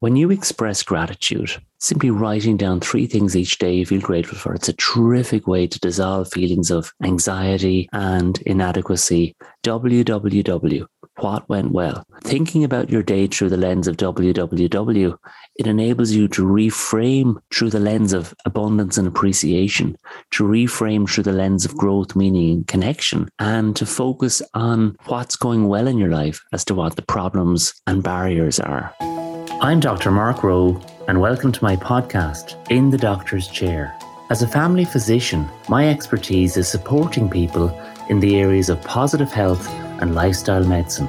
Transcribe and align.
When 0.00 0.14
you 0.14 0.30
express 0.30 0.82
gratitude, 0.82 1.56
simply 1.78 2.10
writing 2.10 2.58
down 2.58 2.80
three 2.80 3.06
things 3.06 3.34
each 3.34 3.56
day 3.56 3.72
you 3.76 3.86
feel 3.86 4.02
grateful 4.02 4.36
for, 4.36 4.52
it's 4.52 4.68
a 4.68 4.74
terrific 4.74 5.46
way 5.46 5.66
to 5.66 5.80
dissolve 5.80 6.30
feelings 6.30 6.70
of 6.70 6.92
anxiety 7.02 7.88
and 7.94 8.36
inadequacy. 8.42 9.34
www. 9.62 10.86
What 11.20 11.48
went 11.48 11.72
well? 11.72 12.04
Thinking 12.24 12.62
about 12.62 12.90
your 12.90 13.02
day 13.02 13.26
through 13.26 13.48
the 13.48 13.56
lens 13.56 13.88
of 13.88 13.96
www, 13.96 15.16
it 15.56 15.66
enables 15.66 16.10
you 16.10 16.28
to 16.28 16.44
reframe 16.44 17.36
through 17.50 17.70
the 17.70 17.80
lens 17.80 18.12
of 18.12 18.34
abundance 18.44 18.98
and 18.98 19.08
appreciation, 19.08 19.96
to 20.32 20.44
reframe 20.44 21.08
through 21.08 21.24
the 21.24 21.32
lens 21.32 21.64
of 21.64 21.74
growth, 21.74 22.14
meaning, 22.14 22.50
and 22.50 22.66
connection, 22.66 23.30
and 23.38 23.74
to 23.76 23.86
focus 23.86 24.42
on 24.52 24.94
what's 25.06 25.36
going 25.36 25.68
well 25.68 25.86
in 25.86 25.96
your 25.96 26.10
life 26.10 26.42
as 26.52 26.66
to 26.66 26.74
what 26.74 26.96
the 26.96 27.02
problems 27.02 27.72
and 27.86 28.02
barriers 28.02 28.60
are. 28.60 28.94
I'm 29.62 29.80
Dr. 29.80 30.10
Mark 30.10 30.42
Rowe, 30.42 30.78
and 31.08 31.18
welcome 31.18 31.50
to 31.50 31.64
my 31.64 31.76
podcast, 31.76 32.56
In 32.70 32.90
the 32.90 32.98
Doctor's 32.98 33.48
Chair. 33.48 33.96
As 34.28 34.42
a 34.42 34.46
family 34.46 34.84
physician, 34.84 35.48
my 35.70 35.88
expertise 35.88 36.58
is 36.58 36.68
supporting 36.68 37.30
people 37.30 37.70
in 38.10 38.20
the 38.20 38.36
areas 38.36 38.68
of 38.68 38.82
positive 38.82 39.32
health 39.32 39.66
and 40.02 40.14
lifestyle 40.14 40.62
medicine. 40.62 41.08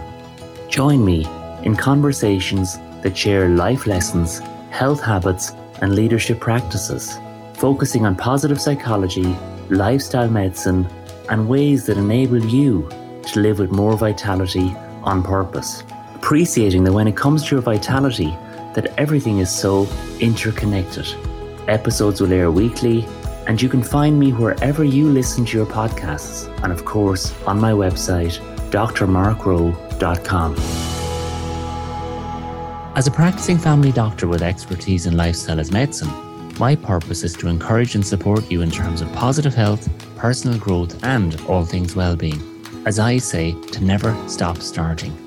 Join 0.70 1.04
me 1.04 1.28
in 1.64 1.76
conversations 1.76 2.78
that 3.02 3.18
share 3.18 3.50
life 3.50 3.86
lessons, 3.86 4.40
health 4.70 5.02
habits, 5.02 5.52
and 5.82 5.94
leadership 5.94 6.40
practices, 6.40 7.20
focusing 7.56 8.06
on 8.06 8.16
positive 8.16 8.62
psychology, 8.62 9.36
lifestyle 9.70 10.30
medicine, 10.30 10.88
and 11.30 11.50
ways 11.50 11.86
that 11.88 11.98
enable 11.98 12.40
you 12.46 12.88
to 13.24 13.42
live 13.42 13.60
with 13.60 13.72
more 13.72 13.98
vitality 13.98 14.74
on 15.04 15.22
purpose 15.22 15.84
appreciating 16.18 16.84
that 16.84 16.92
when 16.92 17.08
it 17.08 17.16
comes 17.16 17.44
to 17.46 17.56
your 17.56 17.62
vitality, 17.62 18.36
that 18.74 18.88
everything 18.98 19.38
is 19.40 19.50
so 19.50 19.88
interconnected. 20.20 21.08
Episodes 21.68 22.20
will 22.22 22.34
air 22.34 22.50
weekly, 22.52 23.06
and 23.46 23.62
you 23.62 23.70
can 23.70 23.84
find 23.84 24.20
me 24.20 24.32
wherever 24.32 24.84
you 24.84 25.10
listen 25.10 25.46
to 25.46 25.58
your 25.58 25.66
podcasts, 25.68 26.48
and 26.64 26.74
of 26.74 26.86
course 26.86 27.34
on 27.46 27.60
my 27.60 27.72
website, 27.72 28.40
drmarkrowe.com. 28.72 30.56
As 32.96 33.06
a 33.06 33.12
practicing 33.12 33.60
family 33.60 33.92
doctor 33.92 34.28
with 34.28 34.42
expertise 34.42 35.06
in 35.06 35.16
lifestyle 35.16 35.60
as 35.60 35.72
medicine, 35.72 36.10
my 36.58 36.76
purpose 36.76 37.24
is 37.24 37.36
to 37.36 37.48
encourage 37.48 37.94
and 37.94 38.06
support 38.06 38.50
you 38.50 38.64
in 38.64 38.72
terms 38.72 39.02
of 39.02 39.14
positive 39.14 39.54
health, 39.54 39.88
personal 40.16 40.58
growth, 40.58 41.04
and 41.04 41.40
all 41.48 41.64
things 41.64 41.96
well-being. 41.96 42.42
As 42.88 42.98
I 42.98 43.20
say, 43.20 43.52
to 43.74 43.84
never 43.84 44.16
stop 44.28 44.58
starting. 44.58 45.27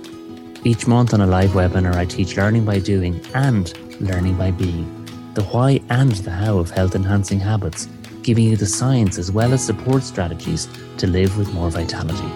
Each 0.62 0.86
month 0.86 1.14
on 1.14 1.22
a 1.22 1.26
live 1.26 1.50
webinar, 1.50 1.94
I 1.94 2.04
teach 2.04 2.36
learning 2.36 2.66
by 2.66 2.80
doing 2.80 3.18
and 3.32 3.72
learning 3.98 4.36
by 4.36 4.50
being, 4.50 5.06
the 5.32 5.42
why 5.44 5.80
and 5.88 6.12
the 6.12 6.30
how 6.30 6.58
of 6.58 6.70
health 6.70 6.94
enhancing 6.94 7.40
habits, 7.40 7.88
giving 8.22 8.44
you 8.44 8.58
the 8.58 8.66
science 8.66 9.16
as 9.16 9.32
well 9.32 9.54
as 9.54 9.64
support 9.64 10.02
strategies 10.02 10.68
to 10.98 11.06
live 11.06 11.38
with 11.38 11.54
more 11.54 11.70
vitality. 11.70 12.30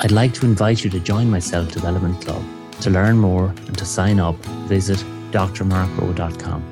I'd 0.00 0.10
like 0.10 0.32
to 0.34 0.46
invite 0.46 0.82
you 0.84 0.88
to 0.90 1.00
join 1.00 1.30
my 1.30 1.38
Self 1.38 1.70
Development 1.70 2.18
Club. 2.24 2.42
To 2.80 2.88
learn 2.88 3.18
more 3.18 3.48
and 3.48 3.76
to 3.76 3.84
sign 3.84 4.18
up, 4.20 4.36
visit 4.66 4.98
drmarkrowe.com. 5.30 6.64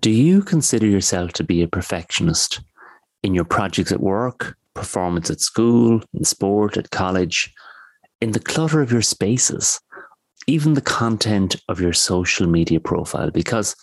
Do 0.00 0.10
you 0.10 0.42
consider 0.42 0.86
yourself 0.86 1.34
to 1.34 1.44
be 1.44 1.62
a 1.62 1.68
perfectionist 1.68 2.62
in 3.22 3.34
your 3.34 3.44
projects 3.44 3.92
at 3.92 4.00
work, 4.00 4.56
performance 4.74 5.30
at 5.30 5.40
school, 5.40 6.02
in 6.14 6.24
sport, 6.24 6.76
at 6.76 6.90
college? 6.90 7.54
In 8.20 8.32
the 8.32 8.40
clutter 8.40 8.82
of 8.82 8.92
your 8.92 9.02
spaces, 9.02 9.80
even 10.46 10.74
the 10.74 10.80
content 10.80 11.56
of 11.68 11.80
your 11.80 11.92
social 11.92 12.46
media 12.46 12.80
profile. 12.80 13.30
Because 13.30 13.76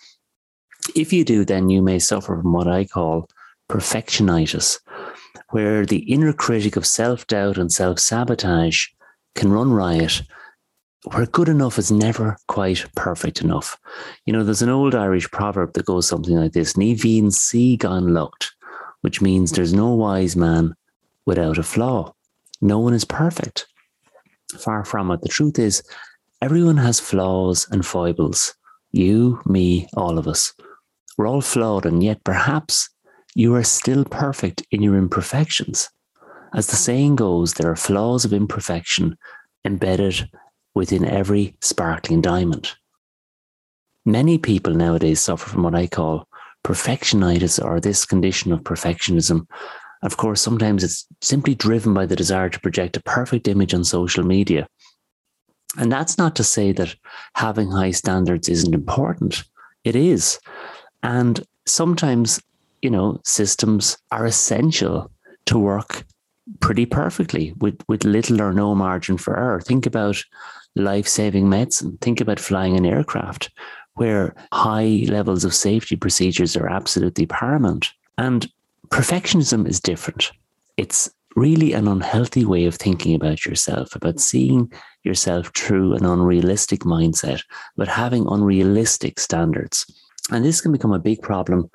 if 0.96 1.14
you 1.14 1.24
do, 1.24 1.46
then 1.46 1.70
you 1.70 1.82
may 1.82 2.00
suffer 2.00 2.38
from 2.42 2.54
what 2.54 2.68
I 2.68 2.86
call 2.86 3.30
perfectionitis, 3.70 4.80
where 5.50 5.86
the 5.86 6.00
inner 6.12 6.34
critic 6.34 6.76
of 6.76 6.86
self 6.86 7.26
doubt 7.28 7.58
and 7.58 7.72
self 7.72 8.00
sabotage 8.00 8.88
can 9.36 9.52
run 9.52 9.72
riot, 9.72 10.22
where 11.12 11.26
good 11.26 11.50
enough 11.50 11.78
is 11.78 11.92
never 11.92 12.38
quite 12.48 12.86
perfect 12.96 13.42
enough. 13.42 13.78
You 14.26 14.34
know, 14.34 14.44
there's 14.44 14.62
an 14.62 14.70
old 14.70 14.96
Irish 14.96 15.30
proverb 15.32 15.74
that 15.74 15.86
goes 15.86 16.08
something 16.08 16.36
like 16.36 16.54
this 16.54 16.74
Ní 16.74 16.98
saoi 17.32 17.78
gan 17.78 18.14
locht, 18.14 18.52
which 19.02 19.22
means 19.22 19.52
there's 19.52 19.74
no 19.74 19.94
wise 19.94 20.36
man 20.36 20.76
without 21.26 21.58
a 21.58 21.64
flaw. 21.64 22.14
No 22.62 22.80
one 22.80 22.94
is 22.94 23.06
perfect. 23.06 23.68
Far 24.58 24.86
from 24.86 25.12
it. 25.12 25.22
The 25.22 25.30
truth 25.30 25.60
is, 25.60 25.84
everyone 26.42 26.78
has 26.78 27.00
flaws 27.00 27.68
and 27.72 27.86
foibles. 27.86 28.56
You, 28.92 29.42
me, 29.46 29.88
all 29.96 30.18
of 30.18 30.28
us. 30.28 30.54
We're 31.18 31.28
all 31.28 31.42
flawed, 31.42 31.86
and 31.86 32.04
yet 32.04 32.24
perhaps 32.24 32.90
you 33.36 33.54
are 33.56 33.64
still 33.64 34.06
perfect 34.06 34.66
in 34.72 34.82
your 34.82 34.96
imperfections. 34.96 35.90
As 36.54 36.68
the 36.68 36.76
saying 36.76 37.18
goes, 37.18 37.54
there 37.54 37.70
are 37.70 37.76
flaws 37.76 38.24
of 38.24 38.34
imperfection 38.34 39.18
embedded 39.66 40.30
within 40.74 41.04
every 41.04 41.56
sparkling 41.62 42.22
diamond. 42.22 42.72
Many 44.06 44.38
people 44.38 44.74
nowadays 44.74 45.20
suffer 45.20 45.50
from 45.50 45.64
what 45.64 45.76
I 45.76 45.88
call 45.88 46.28
perfectionitis 46.64 47.64
or 47.64 47.80
this 47.80 48.06
condition 48.06 48.54
of 48.54 48.62
perfectionism 48.62 49.48
of 50.08 50.16
course, 50.16 50.40
sometimes 50.40 50.86
it's 50.86 51.06
simply 51.22 51.54
driven 51.54 51.94
by 51.94 52.06
the 52.06 52.16
desire 52.16 52.48
to 52.48 52.60
project 52.62 52.96
a 52.96 53.02
perfect 53.02 53.46
image 53.46 53.74
on 53.74 53.84
social 53.84 54.24
media. 54.24 54.66
And 55.78 55.92
that's 55.92 56.18
not 56.18 56.34
to 56.38 56.46
say 56.46 56.72
that 56.72 56.96
having 57.36 57.70
high 57.70 57.92
standards 57.92 58.48
isn't 58.48 58.74
important. 58.74 59.44
It 59.84 59.98
is. 59.98 60.40
And 61.04 61.46
sometimes, 61.66 62.42
you 62.82 62.90
know, 62.90 63.20
systems 63.26 63.98
are 64.12 64.26
essential 64.26 65.12
to 65.48 65.60
work 65.60 66.06
pretty 66.62 66.86
perfectly 66.86 67.54
with, 67.58 67.78
with 67.90 68.06
little 68.06 68.42
or 68.42 68.54
no 68.54 68.74
margin 68.74 69.18
for 69.18 69.38
error. 69.38 69.60
Think 69.60 69.86
about 69.86 70.24
life 70.78 71.06
saving 71.10 71.50
medicine. 71.50 71.98
Think 72.00 72.22
about 72.22 72.40
flying 72.40 72.78
an 72.78 72.86
aircraft 72.86 73.50
where 73.96 74.34
high 74.54 75.04
levels 75.10 75.44
of 75.44 75.54
safety 75.54 75.98
procedures 75.98 76.56
are 76.56 76.70
absolutely 76.70 77.26
paramount. 77.26 77.92
And 78.18 78.50
perfectionism 78.90 79.68
is 79.68 79.80
different. 79.80 80.32
It's 80.78 81.10
really 81.36 81.74
an 81.74 81.88
unhealthy 81.88 82.46
way 82.46 82.66
of 82.66 82.76
thinking 82.76 83.14
about 83.14 83.46
yourself, 83.46 83.96
about 83.96 84.16
mm. 84.16 84.20
seeing 84.20 84.72
yourself 85.04 85.52
through 85.56 85.94
an 85.94 86.06
unrealistic 86.06 86.82
mindset, 86.82 87.44
about 87.76 87.88
having 87.88 88.26
unrealistic 88.28 89.20
standards. 89.20 89.86
And 90.32 90.44
this 90.44 90.60
can 90.60 90.72
become 90.72 90.92
a 90.92 91.00
big 91.00 91.22
problem 91.22 91.70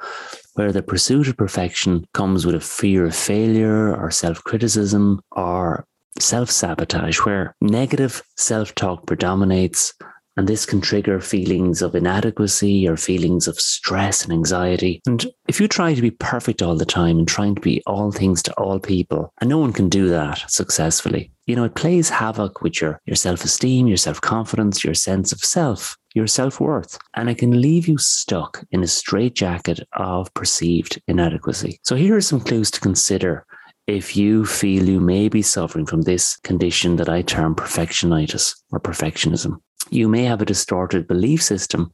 where 0.55 0.73
the 0.73 0.83
pursuit 0.83 1.29
of 1.29 1.37
perfection 1.37 2.05
comes 2.13 2.45
with 2.45 2.55
a 2.55 2.61
fear 2.61 3.07
of 3.07 3.15
failure 3.15 3.97
or 3.97 4.11
self 4.11 4.43
criticism 4.45 5.23
or 5.33 5.87
self 6.19 6.51
sabotage, 6.51 7.19
where 7.21 7.55
negative 7.61 8.23
self 8.37 8.75
talk 8.75 9.07
predominates 9.07 9.95
and 10.37 10.49
this 10.49 10.65
can 10.65 10.81
trigger 10.81 11.21
feelings 11.21 11.83
of 11.83 11.95
inadequacy 11.95 12.89
or 12.89 12.97
feelings 12.97 13.47
of 13.47 13.61
stress 13.61 14.25
and 14.25 14.33
anxiety. 14.33 15.01
And 15.07 15.27
if 15.49 15.61
you 15.61 15.69
try 15.69 15.95
to 15.95 16.03
be 16.03 16.11
perfect 16.11 16.63
all 16.63 16.77
the 16.77 16.87
time 16.87 17.19
and 17.19 17.29
trying 17.29 17.55
to 17.55 17.61
be 17.61 17.83
all 17.87 18.11
things 18.11 18.43
to 18.45 18.55
all 18.55 18.79
people, 18.79 19.33
and 19.41 19.51
no 19.51 19.59
one 19.59 19.73
can 19.73 19.89
do 19.89 20.09
that 20.09 20.51
successfully, 20.51 21.31
you 21.47 21.57
know, 21.57 21.65
it 21.65 21.75
plays 21.75 22.09
havoc 22.09 22.63
with 22.63 22.81
your, 22.81 23.01
your 23.05 23.17
self 23.17 23.45
esteem, 23.45 23.87
your 23.87 23.97
self 23.97 24.21
confidence, 24.21 24.85
your 24.85 24.95
sense 24.95 25.33
of 25.33 25.41
self, 25.41 25.97
your 26.15 26.27
self 26.27 26.61
worth. 26.61 26.99
And 27.15 27.29
it 27.29 27.39
can 27.39 27.61
leave 27.61 27.89
you 27.89 27.99
stuck 27.99 28.65
in 28.71 28.83
a 28.83 28.87
straitjacket 28.87 29.81
of 29.95 30.33
perceived 30.35 31.03
inadequacy. 31.09 31.79
So 31.83 31.97
here 31.97 32.17
are 32.17 32.23
some 32.23 32.41
clues 32.41 32.71
to 32.73 32.81
consider 32.81 33.45
if 33.89 34.17
you 34.17 34.47
feel 34.47 34.89
you 34.89 35.01
may 35.01 35.29
be 35.29 35.43
suffering 35.43 35.87
from 35.87 36.03
this 36.03 36.37
condition 36.39 36.97
that 36.97 37.09
I 37.09 37.23
term 37.23 37.57
perfectionitis 37.57 38.55
or 38.71 38.81
perfectionism 38.81 39.59
you 39.93 40.09
may 40.09 40.25
have 40.25 40.41
a 40.41 40.47
distorted 40.47 41.07
belief 41.07 41.43
system 41.43 41.93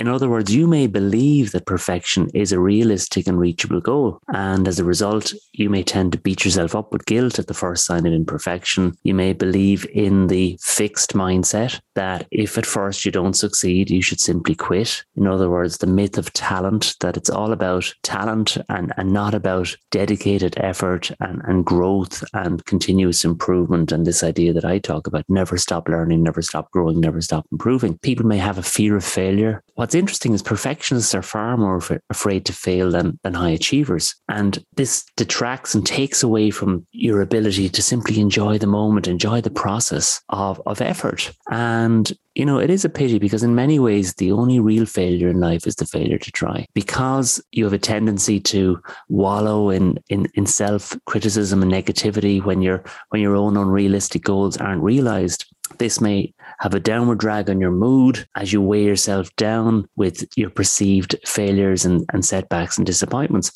in 0.00 0.08
other 0.08 0.30
words, 0.30 0.54
you 0.54 0.66
may 0.66 0.86
believe 0.86 1.52
that 1.52 1.66
perfection 1.66 2.30
is 2.32 2.52
a 2.52 2.58
realistic 2.58 3.26
and 3.26 3.38
reachable 3.38 3.82
goal. 3.82 4.18
And 4.32 4.66
as 4.66 4.78
a 4.78 4.84
result, 4.84 5.34
you 5.52 5.68
may 5.68 5.82
tend 5.82 6.12
to 6.12 6.18
beat 6.18 6.42
yourself 6.42 6.74
up 6.74 6.90
with 6.90 7.04
guilt 7.04 7.38
at 7.38 7.48
the 7.48 7.54
first 7.54 7.84
sign 7.84 8.06
of 8.06 8.14
imperfection. 8.14 8.96
You 9.02 9.12
may 9.12 9.34
believe 9.34 9.86
in 9.92 10.28
the 10.28 10.58
fixed 10.62 11.12
mindset 11.12 11.80
that 11.96 12.26
if 12.30 12.56
at 12.56 12.64
first 12.64 13.04
you 13.04 13.12
don't 13.12 13.36
succeed, 13.36 13.90
you 13.90 14.00
should 14.00 14.20
simply 14.20 14.54
quit. 14.54 15.04
In 15.16 15.26
other 15.26 15.50
words, 15.50 15.78
the 15.78 15.86
myth 15.86 16.16
of 16.16 16.32
talent, 16.32 16.96
that 17.00 17.18
it's 17.18 17.30
all 17.30 17.52
about 17.52 17.92
talent 18.02 18.56
and, 18.70 18.94
and 18.96 19.12
not 19.12 19.34
about 19.34 19.76
dedicated 19.90 20.54
effort 20.56 21.10
and, 21.20 21.42
and 21.44 21.66
growth 21.66 22.24
and 22.32 22.64
continuous 22.64 23.22
improvement. 23.22 23.92
And 23.92 24.06
this 24.06 24.22
idea 24.22 24.54
that 24.54 24.64
I 24.64 24.78
talk 24.78 25.06
about 25.06 25.26
never 25.28 25.58
stop 25.58 25.90
learning, 25.90 26.22
never 26.22 26.40
stop 26.40 26.70
growing, 26.70 27.00
never 27.00 27.20
stop 27.20 27.44
improving. 27.52 27.98
People 27.98 28.24
may 28.24 28.38
have 28.38 28.56
a 28.56 28.62
fear 28.62 28.96
of 28.96 29.04
failure 29.04 29.62
what's 29.90 29.96
interesting 29.96 30.32
is 30.32 30.40
perfectionists 30.40 31.16
are 31.16 31.22
far 31.22 31.56
more 31.56 31.78
af- 31.78 31.98
afraid 32.10 32.44
to 32.46 32.52
fail 32.52 32.92
than, 32.92 33.18
than 33.24 33.34
high 33.34 33.50
achievers. 33.50 34.14
And 34.28 34.64
this 34.76 35.04
detracts 35.16 35.74
and 35.74 35.84
takes 35.84 36.22
away 36.22 36.50
from 36.50 36.86
your 36.92 37.20
ability 37.20 37.68
to 37.70 37.82
simply 37.82 38.20
enjoy 38.20 38.58
the 38.58 38.68
moment, 38.68 39.08
enjoy 39.08 39.40
the 39.40 39.50
process 39.50 40.20
of, 40.28 40.62
of 40.64 40.80
effort. 40.80 41.32
And 41.50 42.12
you 42.36 42.44
know, 42.44 42.60
it 42.60 42.70
is 42.70 42.84
a 42.84 42.88
pity 42.88 43.18
because 43.18 43.42
in 43.42 43.56
many 43.56 43.80
ways, 43.80 44.14
the 44.14 44.30
only 44.30 44.60
real 44.60 44.86
failure 44.86 45.28
in 45.28 45.40
life 45.40 45.66
is 45.66 45.74
the 45.74 45.86
failure 45.86 46.18
to 46.18 46.30
try 46.30 46.64
because 46.72 47.42
you 47.50 47.64
have 47.64 47.72
a 47.72 47.78
tendency 47.78 48.38
to 48.38 48.80
wallow 49.08 49.70
in, 49.70 49.98
in, 50.08 50.28
in 50.34 50.46
self 50.46 50.96
criticism 51.06 51.62
and 51.62 51.72
negativity 51.72 52.40
when 52.40 52.62
your, 52.62 52.84
when 53.08 53.20
your 53.20 53.34
own 53.34 53.56
unrealistic 53.56 54.22
goals 54.22 54.56
aren't 54.56 54.84
realized. 54.84 55.46
This 55.78 56.00
may 56.00 56.32
have 56.60 56.74
a 56.74 56.80
downward 56.80 57.18
drag 57.18 57.48
on 57.50 57.60
your 57.60 57.70
mood 57.70 58.26
as 58.36 58.52
you 58.52 58.60
weigh 58.60 58.84
yourself 58.84 59.34
down 59.36 59.88
with 59.96 60.28
your 60.36 60.50
perceived 60.50 61.16
failures 61.26 61.84
and, 61.84 62.04
and 62.12 62.24
setbacks 62.24 62.76
and 62.76 62.86
disappointments. 62.86 63.50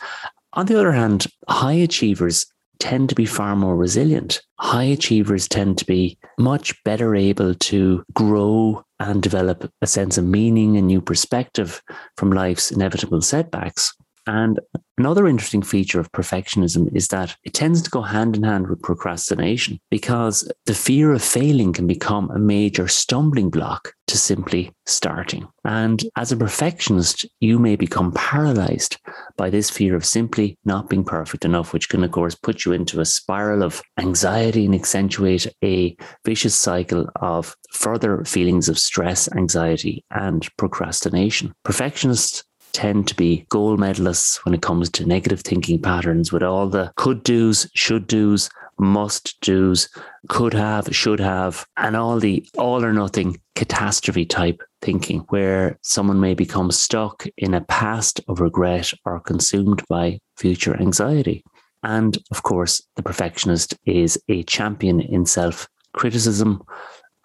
On 0.55 0.67
the 0.67 0.79
other 0.79 0.93
hand, 0.93 1.27
high 1.49 1.73
achievers 1.75 2.47
tend 2.79 3.09
to 3.09 3.15
be 3.15 3.27
far 3.27 3.57
more 3.57 3.77
resilient. 3.77 4.43
High 4.59 4.85
achievers 4.85 5.49
tend 5.49 5.79
to 5.79 5.85
be 5.85 6.19
much 6.39 6.75
better 6.85 7.15
able 7.15 7.55
to 7.55 8.05
grow 8.15 8.85
and 9.01 9.23
develop 9.23 9.71
a 9.83 9.87
sense 9.87 10.19
of 10.19 10.25
meaning 10.25 10.77
and 10.77 10.87
new 10.87 11.01
perspective 11.01 11.83
from 12.17 12.33
life's 12.33 12.71
inevitable 12.71 13.21
setbacks. 13.21 13.95
And 14.27 14.61
another 14.97 15.27
interesting 15.27 15.63
feature 15.63 16.01
of 16.01 16.13
perfectionism 16.13 16.95
is 16.95 17.09
that 17.09 17.37
it 17.45 17.55
tends 17.55 17.83
to 17.83 17.91
go 17.91 18.03
hand 18.03 18.37
in 18.37 18.43
hand 18.43 18.69
with 18.69 18.83
procrastination 18.83 19.81
because 19.91 20.51
the 20.67 20.75
fear 20.75 21.13
of 21.13 21.23
failing 21.23 21.73
can 21.73 21.87
become 21.87 22.31
a 22.31 22.39
major 22.39 22.89
stumbling 22.89 23.51
block 23.51 23.93
to 24.07 24.19
simply 24.19 24.71
starting. 24.87 25.49
And 25.65 26.03
as 26.17 26.31
a 26.31 26.37
perfectionist, 26.37 27.27
you 27.41 27.59
may 27.59 27.77
become 27.77 28.13
paralyzed 28.13 28.99
by 29.37 29.51
this 29.51 29.71
fear 29.71 29.97
of 29.97 30.05
simply 30.05 30.59
not 30.65 30.89
being 30.89 31.05
perfect 31.05 31.45
enough, 31.45 31.73
which 31.73 31.89
can, 31.89 32.05
of 32.05 32.13
course, 32.13 32.35
put 32.35 32.65
you 32.65 32.73
into 32.73 33.01
a 33.01 33.07
spiral 33.07 33.63
of 33.63 33.83
anxiety 33.99 34.65
and 34.65 34.75
accentuate 34.75 35.47
a 35.63 35.97
vicious 36.25 36.55
cycle 36.55 37.09
of 37.17 37.57
further 37.73 38.25
feelings 38.25 38.69
of 38.69 38.79
stress, 38.79 39.31
anxiety, 39.35 40.05
and 40.11 40.49
procrastination. 40.57 41.53
Perfectionists 41.65 42.45
tend 42.75 43.09
to 43.09 43.15
be 43.15 43.47
gold 43.49 43.81
medalists 43.81 44.45
when 44.45 44.53
it 44.53 44.61
comes 44.61 44.91
to 44.91 45.07
negative 45.07 45.41
thinking 45.41 45.81
patterns 45.81 46.33
with 46.33 46.43
all 46.43 46.69
the 46.69 46.93
could 46.97 47.23
do's, 47.23 47.71
should 47.75 48.07
do's, 48.07 48.51
must 48.79 49.41
do's, 49.41 49.89
could 50.29 50.53
have, 50.53 50.95
should 50.95 51.21
have, 51.21 51.67
and 51.77 51.97
all 51.97 52.19
the 52.19 52.47
all 52.59 52.85
or 52.85 52.93
nothing 52.93 53.41
catastrophe 53.55 54.27
type 54.27 54.63
thinking 54.83 55.21
where 55.29 55.79
someone 55.83 56.21
may 56.21 56.35
become 56.35 56.71
stuck 56.71 57.25
in 57.39 57.55
a 57.55 57.61
past 57.63 58.21
of 58.29 58.41
regret 58.41 58.93
or 59.05 59.21
consumed 59.21 59.83
by 59.89 60.19
future 60.37 60.77
anxiety. 60.79 61.43
And 61.85 62.19
of 62.31 62.43
course, 62.43 62.83
the 62.97 63.03
perfectionist 63.03 63.75
is 63.87 64.19
a 64.29 64.43
champion 64.45 65.01
in 65.01 65.27
self 65.27 65.69
criticism, 65.93 66.63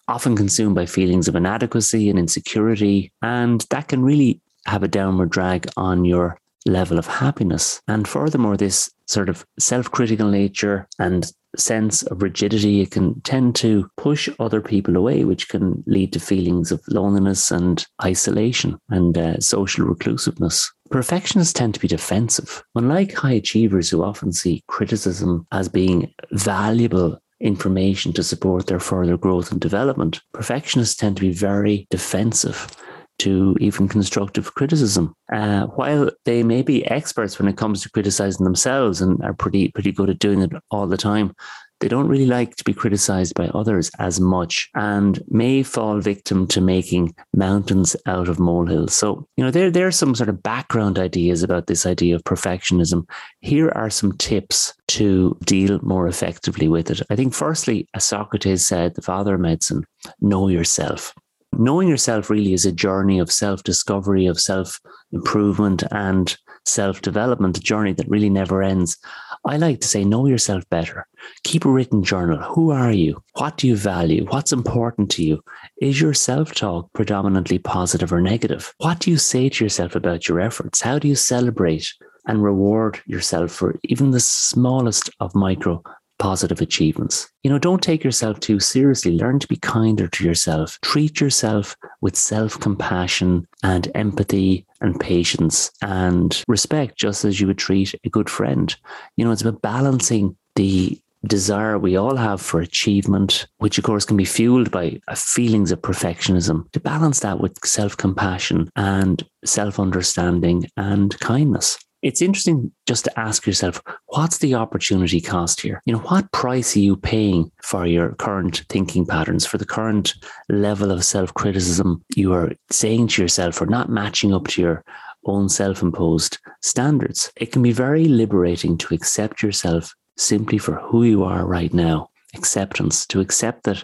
often 0.08 0.36
consumed 0.36 0.76
by 0.76 0.86
feelings 0.86 1.28
of 1.28 1.36
inadequacy 1.36 2.10
and 2.10 2.20
insecurity. 2.20 3.12
And 3.22 3.66
that 3.72 3.88
can 3.88 4.04
really 4.04 4.42
have 4.70 4.84
a 4.84 4.88
downward 4.88 5.32
drag 5.32 5.68
on 5.76 6.06
your 6.06 6.40
level 6.66 7.00
of 7.00 7.08
happiness. 7.08 7.82
And 7.88 8.08
furthermore, 8.08 8.58
this 8.58 8.92
sort 9.08 9.30
of 9.30 9.46
self 9.60 9.90
critical 9.92 10.30
nature 10.30 10.88
and 11.00 11.32
sense 11.58 12.04
of 12.04 12.22
rigidity, 12.22 12.82
it 12.82 12.92
can 12.92 13.20
tend 13.22 13.56
to 13.56 13.90
push 13.98 14.30
other 14.40 14.62
people 14.62 14.96
away, 14.96 15.24
which 15.24 15.50
can 15.50 15.84
lead 15.88 16.14
to 16.14 16.20
feelings 16.20 16.72
of 16.72 16.82
loneliness 16.90 17.50
and 17.50 17.86
isolation 18.04 18.78
and 18.90 19.18
uh, 19.18 19.40
social 19.40 19.86
reclusiveness. 19.86 20.72
Perfectionists 20.92 21.54
tend 21.54 21.74
to 21.74 21.80
be 21.80 21.88
defensive. 21.88 22.64
Unlike 22.76 23.14
high 23.14 23.34
achievers 23.34 23.90
who 23.90 24.04
often 24.04 24.32
see 24.32 24.64
criticism 24.68 25.48
as 25.52 25.70
being 25.70 26.14
valuable 26.32 27.20
information 27.40 28.12
to 28.14 28.24
support 28.24 28.68
their 28.68 28.80
further 28.80 29.18
growth 29.18 29.52
and 29.52 29.62
development, 29.62 30.22
perfectionists 30.34 30.96
tend 30.96 31.16
to 31.16 31.22
be 31.22 31.32
very 31.32 31.88
defensive 31.90 32.76
to 33.20 33.56
even 33.60 33.88
constructive 33.88 34.54
criticism. 34.56 35.14
Uh, 35.32 35.66
while 35.68 36.10
they 36.26 36.44
may 36.44 36.62
be 36.62 36.86
experts 36.88 37.38
when 37.38 37.48
it 37.48 37.58
comes 37.58 37.82
to 37.82 37.92
criticizing 37.92 38.44
themselves 38.44 39.02
and 39.02 39.22
are 39.24 39.34
pretty 39.34 39.70
pretty 39.70 39.92
good 39.92 40.10
at 40.10 40.20
doing 40.20 40.42
it 40.42 40.52
all 40.72 40.88
the 40.88 40.98
time, 40.98 41.34
they 41.80 41.88
don't 41.88 42.08
really 42.08 42.26
like 42.26 42.56
to 42.58 42.64
be 42.64 42.74
criticized 42.74 43.34
by 43.36 43.48
others 43.48 43.90
as 44.00 44.20
much 44.20 44.70
and 44.76 45.22
may 45.30 45.64
fall 45.64 46.00
victim 46.00 46.46
to 46.48 46.62
making 46.62 47.16
mountains 47.34 47.96
out 48.06 48.28
of 48.28 48.40
molehills. 48.40 48.94
So, 48.94 49.26
you 49.38 49.44
know, 49.44 49.52
there, 49.52 49.72
there 49.72 49.88
are 49.88 49.92
some 49.92 50.14
sort 50.14 50.30
of 50.30 50.44
background 50.44 51.00
ideas 51.00 51.42
about 51.42 51.68
this 51.68 51.86
idea 51.86 52.16
of 52.16 52.24
perfectionism. 52.24 53.08
Here 53.40 53.70
are 53.70 53.90
some 53.90 54.18
tips 54.18 54.74
to 54.90 55.38
deal 55.46 55.80
more 55.82 56.08
effectively 56.08 56.68
with 56.68 56.92
it. 56.92 57.02
I 57.10 57.16
think, 57.16 57.34
firstly, 57.34 57.88
as 57.94 58.06
Socrates 58.06 58.66
said, 58.66 58.96
the 58.96 59.02
father 59.02 59.36
of 59.36 59.42
medicine, 59.42 59.86
know 60.20 60.50
yourself 60.50 61.14
knowing 61.54 61.88
yourself 61.88 62.30
really 62.30 62.54
is 62.54 62.66
a 62.66 62.72
journey 62.72 63.20
of 63.20 63.32
self 63.32 63.64
discovery, 63.64 64.26
of 64.26 64.40
self 64.40 64.80
improvement 65.12 65.84
and 65.92 66.38
self 66.66 67.02
development, 67.02 67.58
a 67.58 67.62
journey 67.62 67.94
that 67.94 68.10
really 68.10 68.30
never 68.30 68.62
ends. 68.62 68.98
I 69.46 69.58
like 69.58 69.82
to 69.82 69.88
say, 69.88 70.04
know 70.04 70.26
yourself 70.26 70.64
better. 70.70 71.08
Keep 71.44 71.66
a 71.66 71.70
written 71.70 72.04
journal. 72.04 72.40
Who 72.40 72.72
are 72.72 72.92
you? 72.92 73.22
What 73.34 73.58
do 73.58 73.68
you 73.68 73.76
value? 73.76 74.26
What's 74.26 74.52
important 74.52 75.10
to 75.12 75.24
you? 75.24 75.42
Is 75.82 76.00
your 76.00 76.14
self 76.14 76.54
talk 76.54 76.92
predominantly 76.94 77.60
positive 77.60 78.12
or 78.14 78.22
negative? 78.22 78.74
What 78.78 79.00
do 79.00 79.12
you 79.12 79.18
say 79.18 79.50
to 79.50 79.64
yourself 79.64 79.96
about 79.96 80.28
your 80.28 80.40
efforts? 80.40 80.82
How 80.82 81.00
do 81.00 81.08
you 81.08 81.16
celebrate 81.16 81.94
and 82.28 82.44
reward 82.44 83.02
yourself 83.06 83.52
for 83.52 83.76
even 83.86 84.12
the 84.12 84.20
smallest 84.20 85.10
of 85.20 85.34
micro 85.34 85.82
positive 86.20 86.62
achievements. 86.62 87.30
You 87.44 87.50
know, 87.50 87.58
don't 87.58 87.82
take 87.82 88.04
yourself 88.04 88.40
too 88.40 88.60
seriously. 88.60 89.12
Learn 89.12 89.40
to 89.40 89.48
be 89.48 89.56
kinder 89.56 90.08
to 90.08 90.24
yourself. 90.24 90.78
Treat 90.82 91.20
yourself 91.20 91.76
with 92.02 92.16
self 92.16 92.60
compassion 92.60 93.48
and 93.64 93.92
empathy 93.96 94.66
and 94.82 95.00
patience 95.00 95.72
and 95.82 96.44
respect, 96.48 96.98
just 96.98 97.26
as 97.26 97.40
you 97.40 97.48
would 97.48 97.58
treat 97.58 97.96
a 98.04 98.10
good 98.10 98.30
friend. 98.30 98.76
You 99.18 99.26
know, 99.26 99.32
it's 99.32 99.42
about 99.42 99.62
balancing 99.62 100.38
the 100.56 101.00
desire 101.26 101.78
we 101.78 101.98
all 101.98 102.16
have 102.16 102.42
for 102.42 102.62
achievement, 102.62 103.48
which 103.58 103.78
of 103.78 103.84
course 103.84 104.06
can 104.06 104.16
be 104.16 104.26
fueled 104.26 104.72
by 104.72 105.00
feelings 105.16 105.72
of 105.72 105.82
perfectionism, 105.82 106.72
to 106.72 106.80
balance 106.80 107.20
that 107.22 107.40
with 107.40 107.58
self 107.66 107.98
compassion 107.98 108.70
and 108.76 109.24
self 109.44 109.80
understanding 109.80 110.66
and 110.78 111.20
kindness 111.20 111.78
it's 112.02 112.22
interesting 112.22 112.72
just 112.86 113.06
to 113.06 113.20
ask 113.20 113.46
yourself 113.46 113.82
what's 114.08 114.38
the 114.38 114.56
opportunity 114.56 115.20
cost 115.20 115.62
here? 115.62 115.82
You 115.86 115.94
know 115.94 116.00
what 116.00 116.32
price 116.32 116.76
are 116.76 116.80
you 116.80 116.96
paying 116.96 117.52
for 117.62 117.86
your 117.86 118.16
current 118.16 118.64
thinking 118.70 119.06
patterns 119.06 119.46
for 119.46 119.58
the 119.58 119.66
current 119.66 120.16
level 120.50 120.92
of 120.92 121.04
self-criticism 121.04 122.04
you 122.16 122.34
are 122.34 122.54
saying 122.72 123.08
to 123.10 123.22
yourself 123.22 123.62
or 123.62 123.66
not 123.66 123.90
matching 123.90 124.34
up 124.34 124.48
to 124.48 124.62
your 124.62 124.84
own 125.26 125.50
self-imposed 125.50 126.38
standards? 126.62 127.32
It 127.36 127.52
can 127.52 127.62
be 127.62 127.72
very 127.72 128.06
liberating 128.06 128.78
to 128.80 128.94
accept 128.94 129.44
yourself 129.44 129.94
simply 130.18 130.58
for 130.58 130.76
who 130.76 131.04
you 131.04 131.24
are 131.24 131.46
right 131.46 131.74
now. 131.74 132.10
Acceptance 132.36 133.06
to 133.08 133.20
accept 133.20 133.64
that 133.64 133.84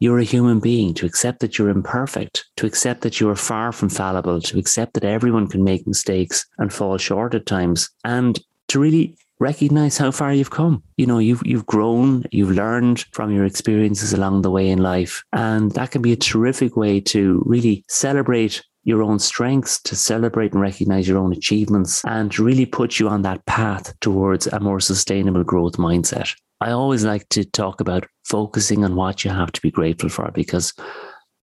you're 0.00 0.18
a 0.18 0.24
human 0.24 0.60
being, 0.60 0.94
to 0.94 1.06
accept 1.06 1.40
that 1.40 1.58
you're 1.58 1.68
imperfect, 1.68 2.46
to 2.56 2.66
accept 2.66 3.02
that 3.02 3.20
you 3.20 3.28
are 3.28 3.36
far 3.36 3.70
from 3.70 3.90
fallible, 3.90 4.40
to 4.40 4.58
accept 4.58 4.94
that 4.94 5.04
everyone 5.04 5.46
can 5.46 5.62
make 5.62 5.86
mistakes 5.86 6.46
and 6.58 6.72
fall 6.72 6.98
short 6.98 7.34
at 7.34 7.46
times, 7.46 7.88
and 8.04 8.40
to 8.68 8.80
really 8.80 9.16
recognize 9.38 9.98
how 9.98 10.10
far 10.10 10.32
you've 10.32 10.50
come. 10.50 10.82
You 10.96 11.06
know, 11.06 11.18
you've 11.18 11.42
you've 11.44 11.66
grown, 11.66 12.24
you've 12.30 12.50
learned 12.50 13.04
from 13.12 13.30
your 13.30 13.44
experiences 13.44 14.12
along 14.12 14.42
the 14.42 14.50
way 14.50 14.68
in 14.68 14.78
life, 14.78 15.22
and 15.32 15.70
that 15.72 15.90
can 15.90 16.02
be 16.02 16.12
a 16.12 16.16
terrific 16.16 16.76
way 16.76 17.00
to 17.02 17.42
really 17.46 17.84
celebrate 17.88 18.62
your 18.84 19.02
own 19.02 19.18
strengths, 19.18 19.80
to 19.82 19.94
celebrate 19.94 20.52
and 20.52 20.62
recognize 20.62 21.06
your 21.06 21.18
own 21.18 21.32
achievements, 21.32 22.02
and 22.06 22.38
really 22.38 22.64
put 22.64 22.98
you 22.98 23.08
on 23.08 23.20
that 23.22 23.44
path 23.44 23.92
towards 24.00 24.46
a 24.46 24.60
more 24.60 24.80
sustainable 24.80 25.44
growth 25.44 25.76
mindset. 25.76 26.34
I 26.60 26.72
always 26.72 27.04
like 27.04 27.28
to 27.30 27.44
talk 27.44 27.80
about 27.80 28.06
focusing 28.24 28.84
on 28.84 28.94
what 28.94 29.24
you 29.24 29.30
have 29.30 29.50
to 29.52 29.60
be 29.62 29.70
grateful 29.70 30.10
for 30.10 30.30
because 30.32 30.74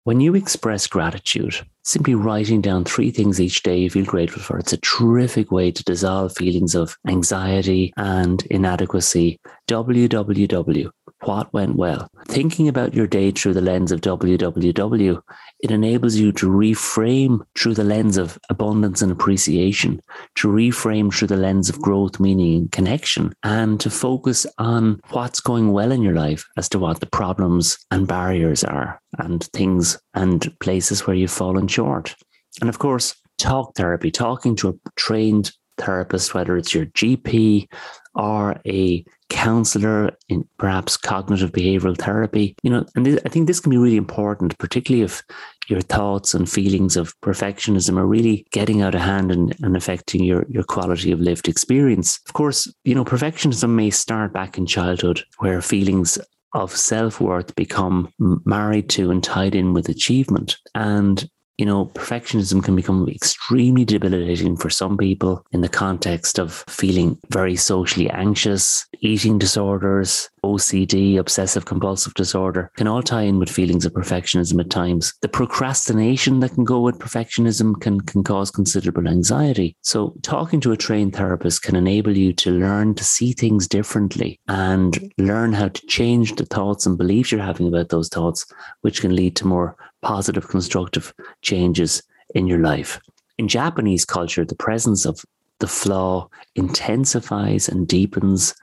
when 0.04 0.20
you 0.20 0.34
express 0.34 0.86
gratitude, 0.86 1.54
simply 1.84 2.14
writing 2.14 2.60
down 2.60 2.84
three 2.84 3.10
things 3.10 3.40
each 3.40 3.62
day 3.62 3.78
you 3.78 3.90
feel 3.90 4.04
grateful 4.04 4.42
for, 4.42 4.58
it's 4.58 4.72
a 4.72 4.78
terrific 4.78 5.50
way 5.50 5.70
to 5.70 5.84
dissolve 5.84 6.34
feelings 6.36 6.74
of 6.74 6.96
anxiety 7.06 7.92
and 7.96 8.44
inadequacy. 8.46 9.38
www 9.68 10.90
what 11.22 11.52
went 11.52 11.76
well. 11.76 12.10
Thinking 12.26 12.68
about 12.68 12.94
your 12.94 13.06
day 13.06 13.30
through 13.30 13.54
the 13.54 13.60
lens 13.60 13.92
of 13.92 14.00
WWW, 14.00 15.20
it 15.60 15.70
enables 15.70 16.16
you 16.16 16.32
to 16.32 16.46
reframe 16.46 17.40
through 17.56 17.75
the 17.75 17.84
lens 17.84 18.16
of 18.16 18.38
abundance 18.50 19.02
and 19.02 19.10
appreciation, 19.10 20.00
to 20.37 20.48
reframe 20.48 21.12
through 21.12 21.28
the 21.28 21.37
lens 21.37 21.68
of 21.68 21.80
growth, 21.80 22.20
meaning, 22.20 22.56
and 22.56 22.72
connection, 22.72 23.32
and 23.42 23.80
to 23.80 23.90
focus 23.90 24.46
on 24.58 25.00
what's 25.10 25.40
going 25.40 25.72
well 25.72 25.92
in 25.92 26.02
your 26.02 26.14
life 26.14 26.44
as 26.56 26.68
to 26.68 26.78
what 26.78 27.00
the 27.00 27.06
problems 27.06 27.78
and 27.90 28.06
barriers 28.06 28.62
are 28.64 29.00
and 29.18 29.44
things 29.52 29.98
and 30.14 30.54
places 30.60 31.06
where 31.06 31.16
you've 31.16 31.30
fallen 31.30 31.66
short. 31.66 32.14
And 32.60 32.68
of 32.68 32.78
course, 32.78 33.14
talk 33.38 33.75
therapy, 33.76 34.10
talking 34.10 34.56
to 34.56 34.68
a 34.68 34.90
trained 34.96 35.52
therapist, 35.78 36.34
whether 36.34 36.56
it's 36.56 36.75
your 36.75 36.87
GP 36.87 37.68
or 38.14 38.60
a 38.66 39.04
counselor 39.30 40.11
in 40.28 40.49
perhaps 40.58 40.97
cognitive 40.97 41.52
behavioral 41.52 41.97
therapy, 41.97 42.54
you 42.62 42.70
know, 42.70 42.85
and 42.94 43.06
this, 43.06 43.20
I 43.25 43.28
think 43.28 43.47
this 43.47 43.61
can 43.61 43.70
be 43.70 43.76
really 43.76 43.97
important, 43.97 44.56
particularly 44.58 45.04
if 45.04 45.23
your 45.68 45.80
thoughts 45.80 46.35
and 46.35 46.50
feelings 46.50 46.97
of 46.97 47.18
perfectionism 47.20 47.99
are 47.99 48.06
really 48.06 48.47
getting 48.52 48.82
out 48.82 48.94
of 48.94 49.02
hand 49.02 49.30
and, 49.30 49.54
and 49.62 49.76
affecting 49.76 50.25
your, 50.25 50.47
your 50.49 50.64
quality 50.64 51.12
of 51.12 51.20
lived 51.20 51.49
experience. 51.49 52.20
Of 52.26 52.32
course, 52.32 52.73
you 52.85 52.94
know, 52.94 53.04
perfectionism 53.04 53.70
may 53.70 53.90
start 53.90 54.32
back 54.32 54.56
in 54.56 54.66
childhood 54.66 55.23
where 55.38 55.61
feelings 55.61 56.18
of 56.54 56.75
self 56.75 57.20
worth 57.20 57.54
become 57.54 58.11
married 58.18 58.88
to 58.90 59.11
and 59.11 59.23
tied 59.23 59.54
in 59.54 59.75
with 59.75 59.88
achievement. 59.88 60.56
And 60.75 61.28
you 61.58 61.66
know, 61.66 61.86
perfectionism 61.86 62.62
can 62.62 62.76
become 62.76 63.08
extremely 63.08 63.84
debilitating 63.84 64.56
for 64.56 64.70
some 64.70 64.96
people 64.96 65.44
in 65.50 65.60
the 65.60 65.68
context 65.68 66.38
of 66.38 66.64
feeling 66.68 67.18
very 67.30 67.56
socially 67.56 68.08
anxious, 68.10 68.86
eating 69.00 69.38
disorders, 69.38 70.30
OCD, 70.44 71.18
obsessive 71.18 71.64
compulsive 71.64 72.14
disorder, 72.14 72.70
can 72.76 72.86
all 72.86 73.02
tie 73.02 73.22
in 73.22 73.40
with 73.40 73.50
feelings 73.50 73.84
of 73.84 73.92
perfectionism 73.92 74.60
at 74.60 74.70
times. 74.70 75.12
The 75.20 75.28
procrastination 75.28 76.38
that 76.40 76.54
can 76.54 76.64
go 76.64 76.80
with 76.80 77.00
perfectionism 77.00 77.80
can, 77.80 78.00
can 78.02 78.22
cause 78.22 78.52
considerable 78.52 79.08
anxiety. 79.08 79.76
So, 79.82 80.14
talking 80.22 80.60
to 80.60 80.72
a 80.72 80.76
trained 80.76 81.16
therapist 81.16 81.62
can 81.62 81.74
enable 81.74 82.16
you 82.16 82.32
to 82.34 82.52
learn 82.52 82.94
to 82.94 83.04
see 83.04 83.32
things 83.32 83.66
differently 83.66 84.38
and 84.46 85.12
learn 85.18 85.52
how 85.52 85.68
to 85.68 85.86
change 85.86 86.36
the 86.36 86.46
thoughts 86.46 86.86
and 86.86 86.96
beliefs 86.96 87.32
you're 87.32 87.42
having 87.42 87.66
about 87.66 87.88
those 87.88 88.08
thoughts, 88.08 88.46
which 88.82 89.00
can 89.00 89.16
lead 89.16 89.34
to 89.36 89.46
more 89.46 89.76
positive, 90.02 90.49
constructive 90.49 91.12
changes 91.43 92.02
in 92.35 92.47
your 92.47 92.59
life. 92.59 93.00
In 93.38 93.49
Japanese 93.49 94.05
culture, 94.05 94.45
the 94.45 94.55
presence 94.55 95.05
of 95.07 95.25
the 95.61 95.67
flaw 95.67 96.28
intensifies 96.55 97.69
and 97.69 97.87
deepens 97.87 98.55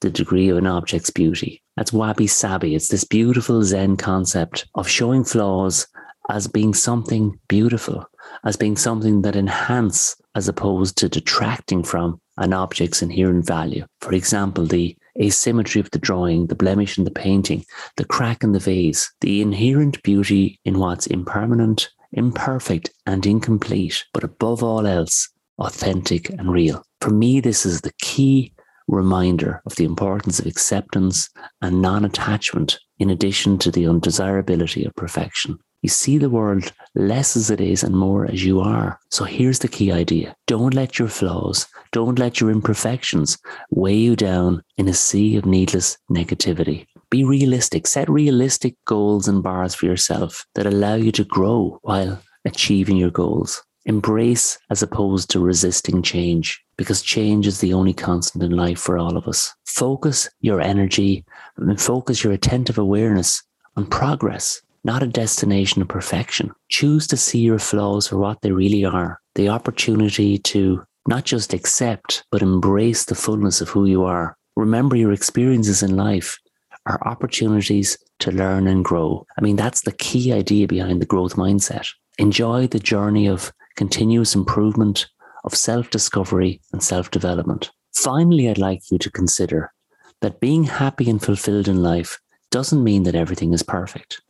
the 0.00 0.10
degree 0.10 0.48
of 0.48 0.58
an 0.58 0.66
object's 0.66 1.10
beauty. 1.10 1.62
That's 1.76 1.92
wabi 1.92 2.26
sabi. 2.26 2.74
It's 2.74 2.88
this 2.88 3.04
beautiful 3.04 3.62
Zen 3.62 3.96
concept 3.96 4.66
of 4.74 4.88
showing 4.88 5.24
flaws 5.24 5.86
as 6.30 6.46
being 6.46 6.74
something 6.74 7.38
beautiful, 7.48 8.04
as 8.44 8.56
being 8.56 8.76
something 8.76 9.22
that 9.22 9.36
enhance 9.36 10.16
as 10.34 10.48
opposed 10.48 10.96
to 10.98 11.08
detracting 11.08 11.82
from 11.82 12.20
an 12.36 12.52
object's 12.52 13.02
inherent 13.02 13.46
value. 13.46 13.84
For 14.00 14.12
example, 14.12 14.66
the 14.66 14.96
asymmetry 15.20 15.80
of 15.80 15.90
the 15.90 15.98
drawing, 15.98 16.46
the 16.46 16.54
blemish 16.54 16.98
in 16.98 17.04
the 17.04 17.10
painting, 17.10 17.64
the 17.96 18.04
crack 18.04 18.42
in 18.42 18.52
the 18.52 18.58
vase, 18.58 19.12
the 19.20 19.40
inherent 19.40 20.02
beauty 20.02 20.58
in 20.64 20.78
what's 20.78 21.06
impermanent, 21.06 21.90
imperfect, 22.12 22.90
and 23.06 23.26
incomplete, 23.26 24.04
but 24.12 24.24
above 24.24 24.62
all 24.62 24.86
else, 24.86 25.28
authentic 25.58 26.30
and 26.30 26.52
real. 26.52 26.82
For 27.00 27.10
me, 27.10 27.40
this 27.40 27.66
is 27.66 27.80
the 27.80 27.92
key 28.00 28.52
reminder 28.88 29.62
of 29.66 29.76
the 29.76 29.84
importance 29.84 30.38
of 30.38 30.46
acceptance 30.46 31.28
and 31.60 31.80
non 31.80 32.04
attachment, 32.04 32.78
in 32.98 33.10
addition 33.10 33.58
to 33.58 33.70
the 33.70 33.86
undesirability 33.86 34.84
of 34.84 34.94
perfection. 34.94 35.58
You 35.82 35.88
see 35.88 36.16
the 36.16 36.30
world 36.30 36.72
less 36.94 37.36
as 37.36 37.50
it 37.50 37.60
is 37.60 37.82
and 37.82 37.96
more 37.96 38.24
as 38.24 38.44
you 38.44 38.60
are. 38.60 39.00
So 39.10 39.24
here's 39.24 39.58
the 39.58 39.68
key 39.68 39.90
idea 39.90 40.36
don't 40.46 40.74
let 40.74 40.98
your 40.98 41.08
flaws, 41.08 41.66
don't 41.90 42.18
let 42.18 42.40
your 42.40 42.50
imperfections 42.50 43.36
weigh 43.70 43.96
you 43.96 44.14
down 44.14 44.62
in 44.78 44.88
a 44.88 44.94
sea 44.94 45.36
of 45.36 45.44
needless 45.44 45.98
negativity. 46.08 46.86
Be 47.10 47.24
realistic, 47.24 47.86
set 47.88 48.08
realistic 48.08 48.76
goals 48.84 49.26
and 49.26 49.42
bars 49.42 49.74
for 49.74 49.86
yourself 49.86 50.46
that 50.54 50.66
allow 50.66 50.94
you 50.94 51.10
to 51.12 51.24
grow 51.24 51.78
while 51.82 52.22
achieving 52.44 52.96
your 52.96 53.10
goals. 53.10 53.62
Embrace 53.84 54.58
as 54.70 54.82
opposed 54.82 55.28
to 55.30 55.40
resisting 55.40 56.00
change 56.00 56.64
because 56.76 57.02
change 57.02 57.46
is 57.46 57.58
the 57.58 57.74
only 57.74 57.92
constant 57.92 58.44
in 58.44 58.52
life 58.52 58.78
for 58.78 58.96
all 58.96 59.16
of 59.16 59.26
us. 59.26 59.52
Focus 59.66 60.30
your 60.40 60.60
energy 60.60 61.24
and 61.56 61.80
focus 61.80 62.22
your 62.22 62.32
attentive 62.32 62.78
awareness 62.78 63.42
on 63.76 63.86
progress, 63.86 64.62
not 64.84 65.02
a 65.02 65.06
destination 65.06 65.82
of 65.82 65.88
perfection. 65.88 66.52
Choose 66.68 67.06
to 67.08 67.16
see 67.16 67.40
your 67.40 67.58
flaws 67.58 68.08
for 68.08 68.16
what 68.18 68.42
they 68.42 68.52
really 68.52 68.84
are 68.84 69.20
the 69.34 69.48
opportunity 69.48 70.38
to 70.38 70.82
not 71.08 71.24
just 71.24 71.54
accept, 71.54 72.24
but 72.30 72.42
embrace 72.42 73.04
the 73.04 73.14
fullness 73.14 73.60
of 73.60 73.68
who 73.68 73.86
you 73.86 74.04
are. 74.04 74.36
Remember 74.56 74.94
your 74.94 75.12
experiences 75.12 75.82
in 75.82 75.96
life 75.96 76.38
are 76.86 77.00
opportunities 77.06 77.96
to 78.18 78.30
learn 78.30 78.66
and 78.66 78.84
grow. 78.84 79.26
I 79.38 79.40
mean, 79.40 79.56
that's 79.56 79.82
the 79.82 79.92
key 79.92 80.32
idea 80.32 80.66
behind 80.68 81.00
the 81.00 81.06
growth 81.06 81.34
mindset. 81.34 81.88
Enjoy 82.18 82.66
the 82.66 82.78
journey 82.78 83.26
of 83.26 83.52
continuous 83.76 84.34
improvement, 84.34 85.08
of 85.44 85.54
self 85.54 85.90
discovery 85.90 86.60
and 86.72 86.82
self 86.82 87.10
development. 87.10 87.70
Finally, 87.94 88.48
I'd 88.48 88.58
like 88.58 88.90
you 88.90 88.98
to 88.98 89.10
consider 89.10 89.72
that 90.20 90.40
being 90.40 90.64
happy 90.64 91.08
and 91.10 91.20
fulfilled 91.20 91.68
in 91.68 91.82
life 91.82 92.18
doesn't 92.50 92.84
mean 92.84 93.02
that 93.04 93.14
everything 93.14 93.52
is 93.52 93.62
perfect. 93.62 94.20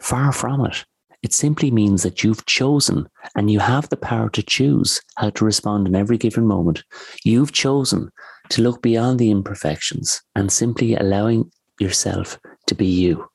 Far 0.00 0.32
from 0.32 0.66
it. 0.66 0.84
It 1.22 1.32
simply 1.32 1.70
means 1.70 2.02
that 2.02 2.22
you've 2.22 2.46
chosen 2.46 3.08
and 3.34 3.50
you 3.50 3.58
have 3.58 3.88
the 3.88 3.96
power 3.96 4.28
to 4.30 4.42
choose 4.42 5.00
how 5.16 5.30
to 5.30 5.44
respond 5.44 5.88
in 5.88 5.96
every 5.96 6.18
given 6.18 6.46
moment. 6.46 6.84
You've 7.24 7.52
chosen 7.52 8.10
to 8.50 8.62
look 8.62 8.82
beyond 8.82 9.18
the 9.18 9.30
imperfections 9.30 10.22
and 10.34 10.52
simply 10.52 10.94
allowing 10.94 11.50
yourself 11.80 12.38
to 12.66 12.74
be 12.74 12.86
you. 12.86 13.26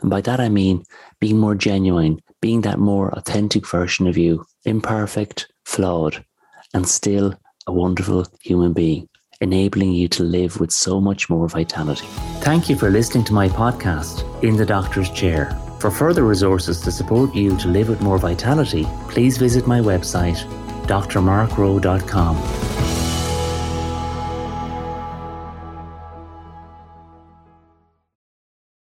And 0.00 0.10
by 0.10 0.20
that 0.22 0.40
I 0.40 0.48
mean 0.48 0.84
being 1.20 1.38
more 1.38 1.54
genuine, 1.54 2.20
being 2.40 2.62
that 2.62 2.78
more 2.78 3.10
authentic 3.10 3.66
version 3.66 4.06
of 4.06 4.16
you, 4.16 4.44
imperfect, 4.64 5.46
flawed, 5.64 6.24
and 6.74 6.86
still 6.86 7.34
a 7.66 7.72
wonderful 7.72 8.26
human 8.40 8.72
being, 8.72 9.08
enabling 9.40 9.92
you 9.92 10.08
to 10.08 10.22
live 10.22 10.60
with 10.60 10.70
so 10.70 11.00
much 11.00 11.30
more 11.30 11.48
vitality. 11.48 12.06
Thank 12.40 12.68
you 12.68 12.76
for 12.76 12.90
listening 12.90 13.24
to 13.24 13.32
my 13.32 13.48
podcast, 13.48 14.24
In 14.42 14.56
the 14.56 14.66
Doctor's 14.66 15.10
Chair. 15.10 15.56
For 15.78 15.90
further 15.90 16.24
resources 16.24 16.80
to 16.82 16.90
support 16.90 17.34
you 17.34 17.56
to 17.58 17.68
live 17.68 17.88
with 17.88 18.00
more 18.00 18.18
vitality, 18.18 18.86
please 19.08 19.36
visit 19.36 19.66
my 19.66 19.80
website, 19.80 20.38
drmarkrowe.com. 20.86 22.95